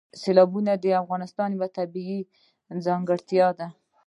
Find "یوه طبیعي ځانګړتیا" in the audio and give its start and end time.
1.55-3.47